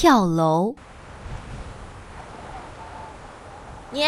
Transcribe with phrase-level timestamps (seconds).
[0.00, 0.76] 跳楼。
[3.90, 4.06] 你，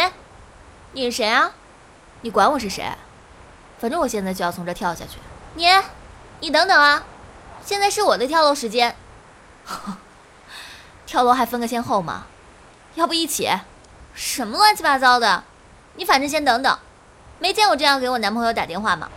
[0.93, 1.51] 你是谁啊？
[2.21, 2.85] 你管我是谁？
[3.81, 5.19] 反正我现在就要从这跳下去。
[5.55, 5.67] 你，
[6.39, 7.03] 你等等啊！
[7.65, 8.95] 现在是我的跳楼时间。
[11.07, 12.27] 跳楼还分个先后吗？
[12.95, 13.51] 要不一起？
[14.15, 15.43] 什么乱七八糟的！
[15.97, 16.79] 你反正先等等。
[17.41, 19.11] 没见我这样给我男朋友打电话吗？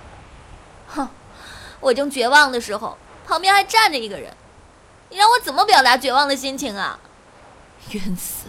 [0.88, 1.08] 哼，
[1.82, 2.98] 我正绝望的时候，
[3.28, 4.36] 旁边还站着一个人，
[5.14, 6.98] 你让我怎么表达绝望的心情啊？
[7.91, 8.48] 晕死！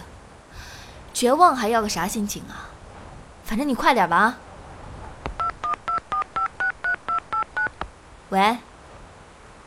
[1.13, 2.73] 绝望还要个啥心情啊？
[3.43, 4.37] 反正你快点吧！
[8.29, 8.57] 喂，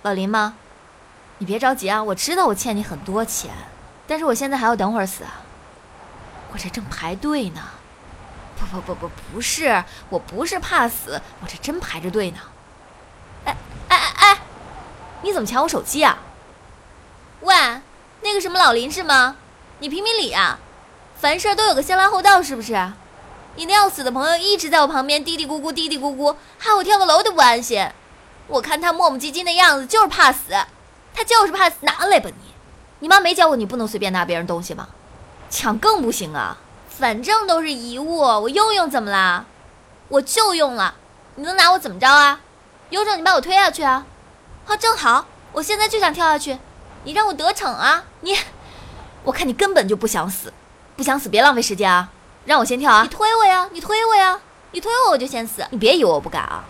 [0.03, 0.57] 老林吗？
[1.39, 3.53] 你别着急啊，我知道我欠你很多钱，
[4.09, 5.43] 但是我现在还要等会儿死啊。
[6.51, 7.63] 我这正排队呢。
[8.59, 12.39] 不不不不，不是，我不是怕死，我这真排着队呢。
[13.45, 13.57] 哎
[13.89, 14.39] 哎哎哎，
[15.23, 16.19] 你怎么抢我手机啊？
[17.49, 17.55] 喂，
[18.21, 19.37] 那个什么老林是吗？
[19.79, 20.59] 你评评理啊！
[21.19, 22.93] 凡事都有个先来后到，是不是？
[23.57, 27.89] 你那要死的朋友一直在我旁边嘀嘀咕咕，嘀嘀咕咕，害我跳个楼都不安心。
[28.49, 30.53] 我看他磨磨唧唧的样子，就是怕死。
[31.15, 32.53] 他就是怕死，拿来吧你！
[32.99, 34.87] 你妈没教过你不能随便拿别人东西吗？
[35.49, 36.59] 抢更不行啊！
[36.91, 39.47] 反正都是遗物，我用用怎么啦？
[40.09, 40.97] 我就用了，
[41.37, 42.41] 你能拿我怎么着啊？
[42.91, 44.05] 有种你把我推下去啊！
[44.67, 46.59] 好，正好，我现在就想跳下去，
[47.09, 48.05] 你让我得逞啊！
[48.21, 48.37] 你，
[49.25, 50.53] 我看你根本就不想死，
[50.95, 52.11] 不想死别浪费时间啊！
[52.45, 53.03] 让我先跳啊！
[53.03, 53.67] 你推我呀！
[53.73, 54.39] 你推我呀！
[54.73, 55.67] 你推我我就先死！
[55.71, 56.63] 你别以为我不敢啊，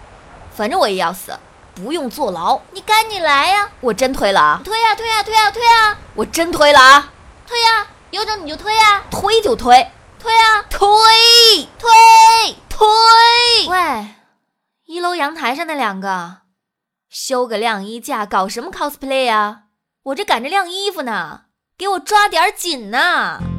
[0.55, 1.37] 反正我也要死，
[1.75, 2.61] 不用坐牢。
[2.71, 3.69] 你赶紧来呀！
[3.81, 4.61] 我真推了啊！
[4.65, 5.99] 推呀推呀推呀推呀！
[6.15, 7.13] 我真推了啊！
[7.45, 7.89] 推呀！
[8.13, 9.03] 有种你就推呀！
[9.11, 9.91] 推就推。
[10.21, 10.65] 推呀！
[10.71, 10.89] 推
[11.81, 12.87] 推推！
[13.69, 14.07] 喂，
[14.85, 16.43] 一楼阳台上那两个，
[17.11, 19.63] 修个晾衣架，搞什么 cosplay 啊？
[20.05, 21.43] 我这赶着晾衣服呢，
[21.77, 23.58] 给我抓点紧呐！